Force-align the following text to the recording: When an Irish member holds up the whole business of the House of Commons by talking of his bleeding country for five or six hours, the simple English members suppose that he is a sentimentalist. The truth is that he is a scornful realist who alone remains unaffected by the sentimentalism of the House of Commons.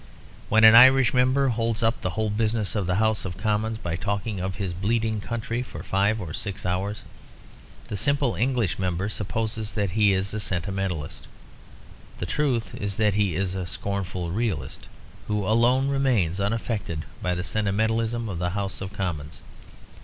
When 0.49 0.63
an 0.63 0.73
Irish 0.73 1.13
member 1.13 1.49
holds 1.49 1.83
up 1.83 2.01
the 2.01 2.09
whole 2.17 2.31
business 2.31 2.73
of 2.73 2.87
the 2.87 2.95
House 2.95 3.23
of 3.23 3.37
Commons 3.37 3.77
by 3.77 3.95
talking 3.95 4.39
of 4.39 4.55
his 4.55 4.73
bleeding 4.73 5.19
country 5.21 5.61
for 5.61 5.83
five 5.83 6.19
or 6.19 6.33
six 6.33 6.65
hours, 6.65 7.03
the 7.87 7.95
simple 7.95 8.33
English 8.33 8.79
members 8.79 9.13
suppose 9.13 9.55
that 9.75 9.91
he 9.91 10.11
is 10.13 10.33
a 10.33 10.39
sentimentalist. 10.39 11.27
The 12.17 12.25
truth 12.25 12.73
is 12.73 12.95
that 12.97 13.13
he 13.13 13.35
is 13.35 13.53
a 13.53 13.67
scornful 13.67 14.31
realist 14.31 14.87
who 15.27 15.45
alone 15.45 15.87
remains 15.89 16.39
unaffected 16.39 17.05
by 17.21 17.35
the 17.35 17.43
sentimentalism 17.43 18.27
of 18.27 18.39
the 18.39 18.49
House 18.57 18.81
of 18.81 18.93
Commons. 18.93 19.43